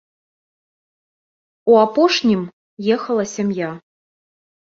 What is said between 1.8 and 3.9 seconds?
апошнім ехала сям'я.